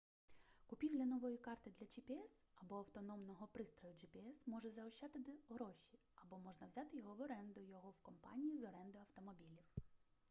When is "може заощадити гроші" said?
4.49-5.99